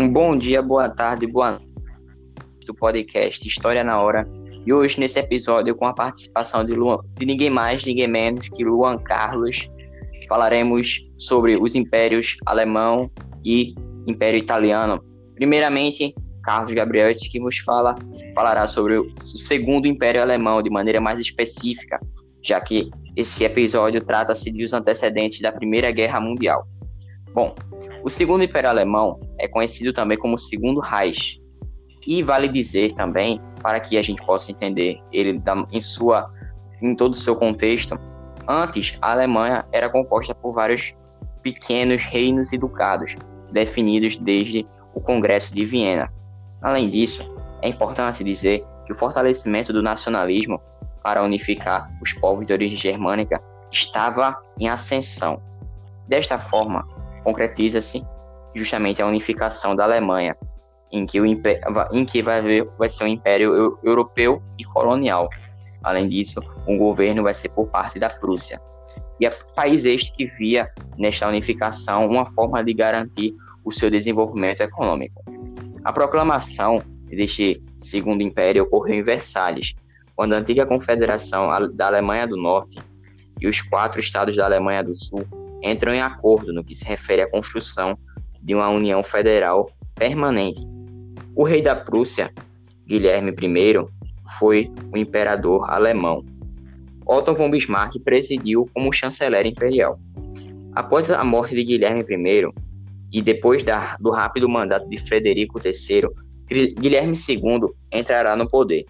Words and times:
Um 0.00 0.08
bom 0.08 0.38
dia, 0.38 0.62
boa 0.62 0.88
tarde, 0.88 1.26
boa 1.26 1.58
noite 1.58 1.66
do 2.64 2.72
podcast 2.72 3.44
História 3.44 3.82
na 3.82 4.00
Hora. 4.00 4.30
E 4.64 4.72
hoje, 4.72 5.00
nesse 5.00 5.18
episódio, 5.18 5.74
com 5.74 5.86
a 5.86 5.92
participação 5.92 6.64
de, 6.64 6.72
Luan, 6.72 6.98
de 7.16 7.26
ninguém 7.26 7.50
mais, 7.50 7.84
ninguém 7.84 8.06
menos 8.06 8.48
que 8.48 8.62
Luan 8.62 8.96
Carlos, 8.98 9.68
falaremos 10.28 11.04
sobre 11.18 11.56
os 11.56 11.74
impérios 11.74 12.36
alemão 12.46 13.10
e 13.44 13.74
império 14.06 14.38
italiano. 14.38 15.02
Primeiramente, 15.34 16.14
Carlos 16.44 16.72
Gabriel, 16.72 17.12
que 17.12 17.40
vos 17.40 17.58
fala, 17.58 17.96
falará 18.36 18.68
sobre 18.68 18.98
o 18.98 19.20
segundo 19.20 19.88
império 19.88 20.22
alemão 20.22 20.62
de 20.62 20.70
maneira 20.70 21.00
mais 21.00 21.18
específica, 21.18 21.98
já 22.40 22.60
que 22.60 22.88
esse 23.16 23.42
episódio 23.42 24.00
trata-se 24.00 24.52
dos 24.52 24.72
antecedentes 24.72 25.40
da 25.40 25.50
Primeira 25.50 25.90
Guerra 25.90 26.20
Mundial. 26.20 26.64
Bom, 27.34 27.52
o 28.02 28.10
segundo 28.10 28.44
império 28.44 28.70
alemão 28.70 29.20
é 29.38 29.48
conhecido 29.48 29.92
também 29.92 30.16
como 30.16 30.38
Segundo 30.38 30.80
Reich. 30.80 31.40
E 32.06 32.22
vale 32.22 32.48
dizer 32.48 32.92
também, 32.92 33.40
para 33.62 33.80
que 33.80 33.98
a 33.98 34.02
gente 34.02 34.24
possa 34.24 34.50
entender 34.50 34.98
ele 35.12 35.40
em 35.70 35.80
sua 35.80 36.32
em 36.80 36.94
todo 36.94 37.12
o 37.12 37.16
seu 37.16 37.34
contexto, 37.34 37.98
antes 38.46 38.96
a 39.02 39.12
Alemanha 39.12 39.66
era 39.72 39.90
composta 39.90 40.34
por 40.34 40.54
vários 40.54 40.94
pequenos 41.42 42.02
reinos 42.02 42.52
e 42.52 42.58
ducados, 42.58 43.16
definidos 43.52 44.16
desde 44.16 44.66
o 44.94 45.00
Congresso 45.00 45.52
de 45.52 45.64
Viena. 45.64 46.12
Além 46.62 46.88
disso, 46.88 47.22
é 47.62 47.68
importante 47.68 48.22
dizer 48.22 48.64
que 48.86 48.92
o 48.92 48.94
fortalecimento 48.94 49.72
do 49.72 49.82
nacionalismo 49.82 50.60
para 51.02 51.22
unificar 51.22 51.90
os 52.00 52.12
povos 52.12 52.46
de 52.46 52.52
origem 52.52 52.78
germânica 52.78 53.42
estava 53.70 54.36
em 54.58 54.68
ascensão. 54.68 55.42
Desta 56.06 56.38
forma, 56.38 56.86
concretiza-se 57.28 58.02
justamente 58.54 59.02
a 59.02 59.06
unificação 59.06 59.76
da 59.76 59.84
Alemanha, 59.84 60.34
em 60.90 61.04
que, 61.04 61.20
o 61.20 61.26
em 61.26 62.04
que 62.06 62.22
vai, 62.22 62.38
haver, 62.38 62.66
vai 62.78 62.88
ser 62.88 63.04
um 63.04 63.06
império 63.06 63.78
europeu 63.84 64.42
e 64.58 64.64
colonial. 64.64 65.28
Além 65.84 66.08
disso, 66.08 66.40
o 66.66 66.76
governo 66.78 67.22
vai 67.22 67.34
ser 67.34 67.50
por 67.50 67.68
parte 67.68 67.98
da 67.98 68.08
Prússia. 68.08 68.58
E 69.20 69.26
é 69.26 69.30
país 69.54 69.84
este 69.84 70.10
que 70.12 70.24
via 70.24 70.70
nesta 70.96 71.28
unificação 71.28 72.06
uma 72.06 72.24
forma 72.24 72.64
de 72.64 72.72
garantir 72.72 73.34
o 73.62 73.70
seu 73.70 73.90
desenvolvimento 73.90 74.62
econômico. 74.62 75.22
A 75.84 75.92
proclamação 75.92 76.82
deste 77.04 77.62
segundo 77.76 78.22
império 78.22 78.62
ocorreu 78.62 78.96
em 78.96 79.02
Versalhes, 79.02 79.74
quando 80.16 80.32
a 80.32 80.38
antiga 80.38 80.64
confederação 80.64 81.50
da 81.74 81.88
Alemanha 81.88 82.26
do 82.26 82.38
Norte 82.38 82.78
e 83.38 83.46
os 83.46 83.60
quatro 83.60 84.00
estados 84.00 84.34
da 84.34 84.46
Alemanha 84.46 84.82
do 84.82 84.94
Sul 84.94 85.26
entram 85.62 85.94
em 85.94 86.00
acordo 86.00 86.52
no 86.52 86.64
que 86.64 86.74
se 86.74 86.84
refere 86.84 87.22
à 87.22 87.30
construção 87.30 87.98
de 88.42 88.54
uma 88.54 88.68
união 88.68 89.02
federal 89.02 89.70
permanente. 89.94 90.60
O 91.34 91.44
rei 91.44 91.62
da 91.62 91.74
Prússia, 91.74 92.32
Guilherme 92.86 93.30
I, 93.30 93.86
foi 94.38 94.70
o 94.92 94.96
imperador 94.96 95.68
alemão. 95.70 96.24
Otto 97.06 97.34
von 97.34 97.50
Bismarck 97.50 97.98
presidiu 98.04 98.68
como 98.74 98.92
chanceler 98.92 99.46
imperial. 99.46 99.98
Após 100.74 101.10
a 101.10 101.24
morte 101.24 101.54
de 101.54 101.64
Guilherme 101.64 102.02
I 102.02 102.52
e 103.12 103.22
depois 103.22 103.64
da, 103.64 103.96
do 103.98 104.10
rápido 104.10 104.48
mandato 104.48 104.88
de 104.88 104.98
Frederico 104.98 105.58
III, 105.58 106.08
Guilherme 106.74 107.16
II 107.16 107.70
entrará 107.92 108.36
no 108.36 108.48
poder. 108.48 108.84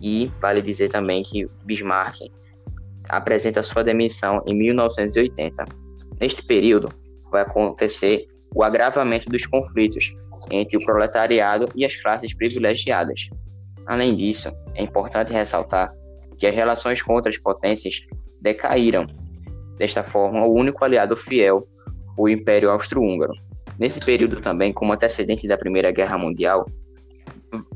E 0.00 0.30
vale 0.40 0.62
dizer 0.62 0.90
também 0.90 1.22
que 1.22 1.48
Bismarck 1.64 2.30
apresenta 3.08 3.62
sua 3.62 3.82
demissão 3.82 4.42
em 4.46 4.56
1980. 4.56 5.87
Neste 6.20 6.42
período, 6.42 6.88
vai 7.30 7.42
acontecer 7.42 8.26
o 8.54 8.62
agravamento 8.62 9.28
dos 9.28 9.46
conflitos 9.46 10.12
entre 10.50 10.76
o 10.76 10.84
proletariado 10.84 11.68
e 11.74 11.84
as 11.84 11.96
classes 11.96 12.34
privilegiadas. 12.34 13.28
Além 13.86 14.14
disso, 14.14 14.50
é 14.74 14.82
importante 14.82 15.32
ressaltar 15.32 15.92
que 16.36 16.46
as 16.46 16.54
relações 16.54 17.02
com 17.02 17.14
outras 17.14 17.38
potências 17.38 18.00
decaíram. 18.40 19.06
Desta 19.76 20.02
forma, 20.02 20.44
o 20.44 20.54
único 20.54 20.84
aliado 20.84 21.16
fiel 21.16 21.66
foi 22.14 22.32
o 22.32 22.34
Império 22.34 22.70
Austro-Húngaro. 22.70 23.32
Nesse 23.78 24.00
período 24.00 24.40
também, 24.40 24.72
como 24.72 24.92
antecedente 24.92 25.46
da 25.46 25.56
Primeira 25.56 25.90
Guerra 25.92 26.18
Mundial, 26.18 26.66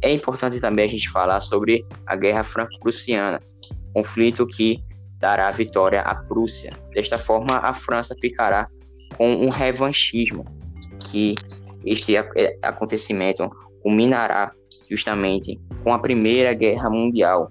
é 0.00 0.12
importante 0.12 0.60
também 0.60 0.84
a 0.84 0.88
gente 0.88 1.08
falar 1.10 1.40
sobre 1.40 1.84
a 2.06 2.16
Guerra 2.16 2.42
Franco-Prussiana, 2.42 3.40
conflito 3.94 4.46
que 4.46 4.82
dará 5.22 5.46
a 5.46 5.52
vitória 5.52 6.00
à 6.00 6.16
Prússia. 6.16 6.72
Desta 6.92 7.16
forma, 7.16 7.58
a 7.58 7.72
França 7.72 8.14
ficará 8.20 8.68
com 9.16 9.32
um 9.36 9.48
revanchismo, 9.48 10.44
que 11.10 11.36
este 11.86 12.16
é, 12.16 12.58
acontecimento 12.60 13.48
culminará 13.82 14.52
justamente 14.90 15.60
com 15.84 15.94
a 15.94 15.98
Primeira 16.00 16.52
Guerra 16.52 16.90
Mundial, 16.90 17.48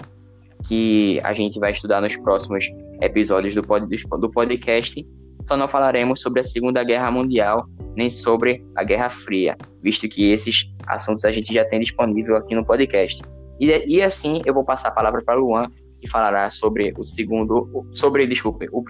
que 0.67 1.19
a 1.23 1.31
gente 1.31 1.59
vai 1.59 1.71
estudar 1.71 2.01
nos 2.01 2.15
próximos 2.17 2.69
episódios 3.01 3.55
do, 3.55 3.63
pod, 3.63 3.87
do 3.87 4.29
podcast. 4.29 5.07
Só 5.45 5.55
não 5.55 5.67
falaremos 5.67 6.19
sobre 6.19 6.41
a 6.41 6.43
Segunda 6.43 6.83
Guerra 6.83 7.09
Mundial 7.09 7.65
nem 7.95 8.09
sobre 8.09 8.63
a 8.75 8.83
Guerra 8.83 9.09
Fria, 9.09 9.57
visto 9.81 10.07
que 10.07 10.31
esses 10.31 10.65
assuntos 10.87 11.23
a 11.25 11.31
gente 11.31 11.53
já 11.53 11.65
tem 11.65 11.79
disponível 11.79 12.35
aqui 12.35 12.53
no 12.53 12.65
podcast. 12.65 13.21
E, 13.59 13.67
e 13.87 14.01
assim 14.01 14.41
eu 14.45 14.53
vou 14.53 14.63
passar 14.63 14.89
a 14.89 14.91
palavra 14.91 15.21
para 15.23 15.35
Luan, 15.35 15.69
que 16.01 16.09
falará 16.09 16.49
sobre 16.49 16.93
o 16.97 17.03
segundo, 17.03 17.85
sobre, 17.91 18.25
desculpe, 18.25 18.67
o, 18.71 18.83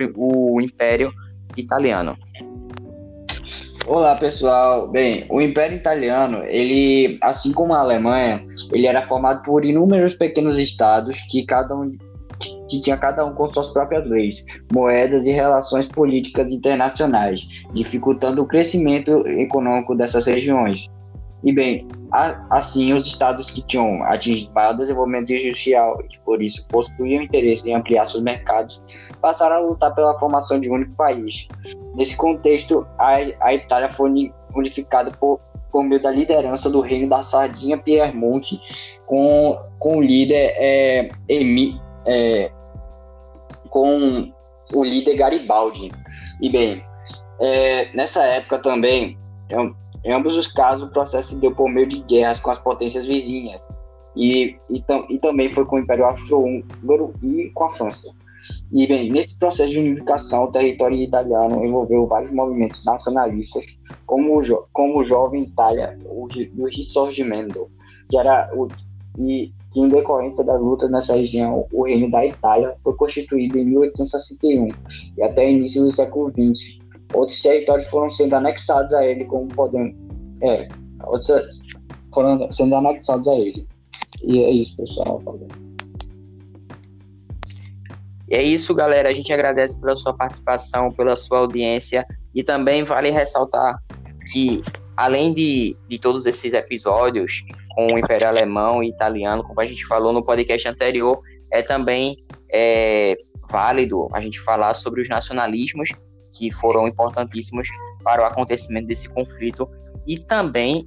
o 0.56 0.62
Império 0.62 1.12
Italiano. 1.58 2.18
Olá 3.86 4.16
pessoal, 4.16 4.88
bem, 4.88 5.26
o 5.30 5.42
Império 5.42 5.78
Italiano, 5.78 6.44
ele, 6.46 7.18
assim 7.22 7.52
como 7.52 7.74
a 7.74 7.80
Alemanha, 7.80 8.46
ele 8.72 8.88
era 8.88 9.08
formado 9.08 9.44
por 9.44 9.66
inúmeros 9.66 10.14
pequenos 10.16 10.58
estados 10.58 11.18
que 11.30 11.46
cada 11.46 11.76
um 11.76 11.98
que 12.70 12.80
tinha 12.82 12.98
cada 12.98 13.26
um 13.26 13.34
com 13.34 13.50
suas 13.50 13.68
próprias 13.68 14.08
leis, 14.08 14.44
moedas 14.72 15.26
e 15.26 15.32
relações 15.32 15.88
políticas 15.88 16.52
internacionais, 16.52 17.42
dificultando 17.74 18.42
o 18.42 18.48
crescimento 18.48 19.28
econômico 19.28 19.94
dessas 19.94 20.26
regiões. 20.26 20.88
E 21.44 21.52
bem, 21.52 21.88
assim, 22.52 22.94
os 22.94 23.08
estados 23.08 23.50
que 23.50 23.66
tinham 23.66 24.04
atingido 24.04 24.54
maior 24.54 24.74
desenvolvimento 24.74 25.32
industrial 25.32 26.00
e 26.10 26.20
por 26.20 26.42
isso 26.42 26.64
possuíam 26.68 27.24
interesse 27.24 27.68
em 27.68 27.74
ampliar 27.74 28.08
seus 28.08 28.22
mercados, 28.22 28.82
passaram 29.20 29.56
a 29.56 29.60
lutar 29.60 29.94
pela 29.96 30.18
formação 30.20 30.60
de 30.60 30.70
um 30.70 30.74
único 30.74 30.96
país. 30.96 31.48
Nesse 31.96 32.16
contexto, 32.16 32.86
a, 33.00 33.18
a 33.42 33.54
Itália 33.54 33.90
foi 33.90 34.32
unificada 34.54 35.10
por, 35.12 35.40
por 35.72 35.84
meio 35.84 36.02
da 36.02 36.12
liderança 36.12 36.70
do 36.70 36.80
reino 36.80 37.10
da 37.10 37.24
Sardinha 37.24 37.78
Piemonte, 37.78 38.60
com, 39.08 39.58
com 39.80 39.98
o 39.98 40.02
líder 40.02 40.54
é, 40.58 41.10
Emi, 41.28 41.82
é, 42.06 42.52
com 43.70 44.32
o 44.74 44.84
líder 44.84 45.16
Garibaldi. 45.16 45.90
E 46.40 46.50
bem, 46.50 46.84
é, 47.40 47.90
nessa 47.96 48.24
época 48.24 48.60
também, 48.60 49.18
em 50.04 50.14
ambos 50.14 50.36
os 50.36 50.48
casos, 50.48 50.88
o 50.88 50.92
processo 50.92 51.30
se 51.30 51.36
deu 51.36 51.54
por 51.54 51.70
meio 51.70 51.88
de 51.88 52.00
guerras 52.02 52.40
com 52.40 52.52
as 52.52 52.60
potências 52.60 53.06
vizinhas, 53.06 53.62
e, 54.16 54.56
e, 54.70 54.84
e 55.10 55.20
também 55.20 55.50
foi 55.50 55.66
com 55.66 55.78
o 55.78 55.80
Império 55.80 56.06
Austro-Húngaro 56.06 57.14
e 57.24 57.50
com 57.54 57.64
a 57.66 57.74
França. 57.76 58.14
E, 58.72 58.88
bem, 58.88 59.12
nesse 59.12 59.36
processo 59.36 59.72
de 59.72 59.80
unificação, 59.80 60.46
o 60.46 60.52
território 60.52 60.98
italiano 60.98 61.64
envolveu 61.64 62.08
vários 62.08 62.32
movimentos 62.32 62.84
nacionalistas, 62.84 63.64
como 64.06 64.38
o, 64.38 64.44
jo 64.44 64.66
como 64.74 65.00
o 65.00 65.06
Jovem 65.06 65.44
Itália, 65.44 65.98
o, 66.06 66.28
o 66.58 66.66
Risorgimento, 66.66 67.70
que 68.10 68.18
era 68.18 68.50
o, 68.54 68.68
e 69.20 69.52
que, 69.74 69.80
em 69.80 69.88
decorrência 69.88 70.44
das 70.44 70.60
lutas 70.60 70.90
nessa 70.90 71.14
região, 71.14 71.66
o 71.72 71.84
Reino 71.84 72.10
da 72.10 72.26
Itália 72.26 72.76
foi 72.84 72.94
constituído 72.96 73.58
em 73.58 73.66
1861 73.66 74.68
e 75.18 75.24
até 75.24 75.46
o 75.46 75.50
início 75.50 75.84
do 75.84 75.94
século 75.94 76.32
XX, 76.32 76.81
outros 77.14 77.42
territórios 77.42 77.88
foram 77.88 78.10
sendo 78.12 78.36
anexados 78.36 78.94
a 78.94 79.06
ele, 79.06 79.26
como 79.26 79.48
podemos. 79.48 79.96
É, 80.42 80.68
outros 81.06 81.62
foram 82.14 82.52
sendo 82.52 82.76
anexados 82.76 83.28
a 83.28 83.36
ele. 83.36 83.68
E 84.24 84.44
é 84.44 84.50
isso, 84.50 84.76
pessoal. 84.78 85.22
E 88.30 88.36
é 88.36 88.44
isso, 88.44 88.74
galera. 88.74 89.10
A 89.10 89.14
gente 89.14 89.32
agradece 89.34 89.80
pela 89.80 89.96
sua 89.96 90.14
participação, 90.14 90.92
pela 90.92 91.16
sua 91.16 91.40
audiência. 91.40 92.06
E 92.34 92.44
também 92.44 92.84
vale 92.84 93.10
ressaltar 93.10 93.78
que, 94.32 94.64
além 94.96 95.34
de, 95.34 95.76
de 95.88 96.00
todos 96.00 96.26
esses 96.26 96.54
episódios 96.54 97.44
com 97.76 97.88
o 97.88 98.00
Império 98.00 98.28
Alemão 98.28 98.84
e 98.84 98.90
Italiano, 98.90 99.44
como 99.44 99.60
a 99.60 99.66
gente 99.66 99.86
falou 99.86 100.14
no 100.14 100.24
podcast 100.24 100.68
anterior, 100.68 101.20
é 101.52 101.62
também 101.62 102.24
é, 102.52 103.16
válido 103.50 104.08
a 104.14 104.22
gente 104.22 104.40
falar 104.40 104.74
sobre 104.74 105.02
os 105.02 105.10
nacionalismos 105.10 105.90
que 106.32 106.52
foram 106.52 106.88
importantíssimos 106.88 107.68
para 108.04 108.22
o 108.22 108.26
acontecimento 108.26 108.88
desse 108.88 109.10
conflito. 109.10 109.70
E 110.08 110.18
também 110.18 110.86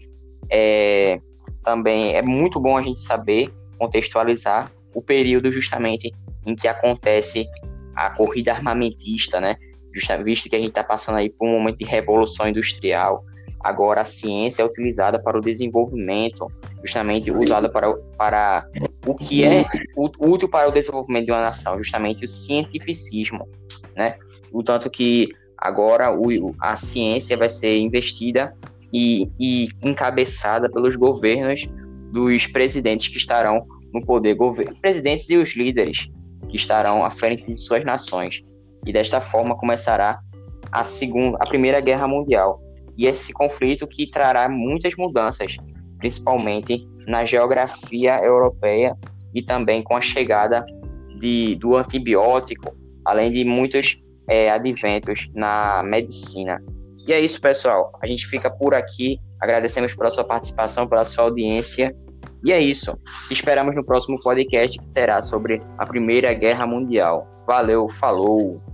é, 0.50 1.20
também 1.62 2.14
é 2.14 2.22
muito 2.22 2.60
bom 2.60 2.76
a 2.76 2.82
gente 2.82 3.00
saber 3.00 3.52
contextualizar 3.78 4.70
o 4.94 5.02
período 5.02 5.50
justamente 5.50 6.12
em 6.46 6.54
que 6.54 6.68
acontece 6.68 7.46
a 7.94 8.10
corrida 8.10 8.52
armamentista, 8.52 9.40
né? 9.40 9.56
Justa, 9.92 10.22
visto 10.22 10.48
que 10.48 10.56
a 10.56 10.58
gente 10.58 10.70
está 10.70 10.82
passando 10.82 11.18
aí 11.18 11.30
por 11.30 11.46
um 11.46 11.52
momento 11.52 11.78
de 11.78 11.84
revolução 11.84 12.48
industrial, 12.48 13.24
agora 13.60 14.00
a 14.00 14.04
ciência 14.04 14.62
é 14.62 14.64
utilizada 14.64 15.22
para 15.22 15.38
o 15.38 15.40
desenvolvimento, 15.40 16.50
justamente 16.84 17.30
usada 17.30 17.68
para, 17.70 17.94
para 18.18 18.66
o 19.06 19.14
que 19.14 19.44
é 19.44 19.64
útil 19.96 20.48
para 20.48 20.68
o 20.68 20.72
desenvolvimento 20.72 21.26
de 21.26 21.32
uma 21.32 21.40
nação, 21.40 21.78
justamente 21.78 22.24
o 22.24 22.28
cientificismo, 22.28 23.48
né? 23.96 24.16
O 24.52 24.62
tanto 24.62 24.90
que 24.90 25.28
agora 25.56 26.12
o, 26.12 26.54
a 26.60 26.76
ciência 26.76 27.36
vai 27.36 27.48
ser 27.48 27.78
investida 27.78 28.54
e, 28.92 29.28
e 29.38 29.68
encabeçada 29.82 30.70
pelos 30.70 30.94
governos 30.96 31.66
dos 32.12 32.46
presidentes 32.46 33.08
que 33.08 33.16
estarão 33.16 33.66
no 33.92 34.04
poder, 34.04 34.36
presidentes 34.80 35.28
e 35.30 35.36
os 35.36 35.56
líderes 35.56 36.08
que 36.48 36.56
estarão 36.56 37.04
à 37.04 37.10
frente 37.10 37.46
de 37.46 37.56
suas 37.58 37.84
nações. 37.84 38.42
E 38.86 38.92
desta 38.92 39.20
forma 39.20 39.56
começará 39.56 40.20
a 40.70 40.84
segunda, 40.84 41.38
a 41.40 41.46
primeira 41.46 41.80
guerra 41.80 42.06
mundial. 42.06 42.60
E 42.96 43.06
esse 43.06 43.32
conflito 43.32 43.86
que 43.86 44.06
trará 44.08 44.48
muitas 44.48 44.94
mudanças, 44.96 45.56
principalmente 45.98 46.86
na 47.06 47.24
geografia 47.24 48.20
europeia 48.22 48.96
e 49.34 49.42
também 49.42 49.82
com 49.82 49.96
a 49.96 50.00
chegada 50.00 50.64
de, 51.18 51.56
do 51.56 51.76
antibiótico, 51.76 52.76
além 53.04 53.30
de 53.30 53.44
muitos 53.44 54.02
é, 54.28 54.50
adventos 54.50 55.28
na 55.34 55.82
medicina. 55.82 56.62
E 57.06 57.12
é 57.12 57.20
isso, 57.20 57.40
pessoal. 57.40 57.92
A 58.02 58.06
gente 58.06 58.26
fica 58.26 58.50
por 58.50 58.74
aqui. 58.74 59.18
Agradecemos 59.40 59.94
pela 59.94 60.10
sua 60.10 60.24
participação, 60.24 60.88
pela 60.88 61.04
sua 61.04 61.24
audiência. 61.24 61.94
E 62.42 62.52
é 62.52 62.60
isso. 62.60 62.96
Esperamos 63.30 63.76
no 63.76 63.84
próximo 63.84 64.20
podcast 64.22 64.78
que 64.78 64.86
será 64.86 65.20
sobre 65.20 65.60
a 65.78 65.86
Primeira 65.86 66.32
Guerra 66.32 66.66
Mundial. 66.66 67.26
Valeu, 67.46 67.88
falou! 67.88 68.73